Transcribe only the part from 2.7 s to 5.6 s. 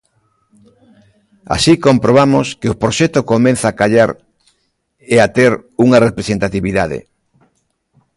o proxecto comeza a callar e a ter